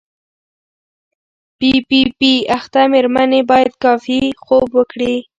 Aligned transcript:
پی 1.57 1.71
پي 1.87 2.01
پي 2.17 2.31
اخته 2.57 2.81
مېرمنې 2.93 3.41
باید 3.51 3.71
کافي 3.83 4.19
خوب 4.43 4.67
وکړي. 4.77 5.15